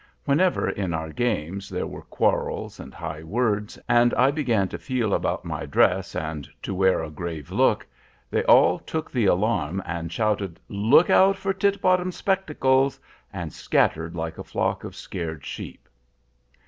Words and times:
Whenever, 0.25 0.67
in 0.67 0.95
our 0.95 1.11
games, 1.11 1.69
there 1.69 1.85
were 1.85 2.01
quarrels 2.01 2.79
and 2.79 2.91
high 2.91 3.21
words, 3.21 3.77
and 3.87 4.15
I 4.15 4.31
began 4.31 4.67
to 4.69 4.79
feel 4.79 5.13
about 5.13 5.45
my 5.45 5.67
dress 5.67 6.15
and 6.15 6.49
to 6.63 6.73
wear 6.73 7.03
a 7.03 7.11
grave 7.11 7.51
look, 7.51 7.85
they 8.31 8.43
all 8.45 8.79
took 8.79 9.11
the 9.11 9.25
alarm, 9.27 9.79
and 9.85 10.11
shouted, 10.11 10.59
'Look 10.69 11.11
out 11.11 11.37
for 11.37 11.53
Titbottom's 11.53 12.15
spectacles,' 12.15 12.99
and 13.31 13.53
scattered 13.53 14.15
like 14.15 14.39
a 14.39 14.43
flock 14.43 14.83
of 14.83 14.95
scared 14.95 15.45
sheep. 15.45 15.87